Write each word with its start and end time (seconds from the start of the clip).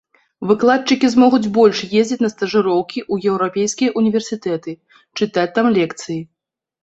Выкладчыкі 0.49 1.09
змогуць 1.15 1.49
больш 1.57 1.81
ездзіць 1.99 2.17
на 2.25 2.31
стажыроўкі 2.35 2.99
ў 3.13 3.33
еўрапейскія 3.33 3.93
ўніверсітэты, 4.01 4.71
чытаць 5.21 5.47
там 5.59 5.65
лекцыі. 5.77 6.19